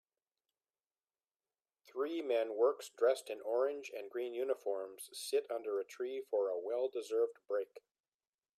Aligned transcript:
Three 1.85 2.23
men 2.23 2.55
works 2.55 2.89
dressed 2.89 3.29
in 3.29 3.39
orange 3.41 3.91
and 3.95 4.09
green 4.09 4.33
uniforms 4.33 5.11
sit 5.13 5.45
under 5.51 5.79
a 5.79 5.85
tree 5.85 6.23
for 6.27 6.49
a 6.49 6.57
well 6.57 6.89
deserved 6.89 7.37
break 7.47 7.83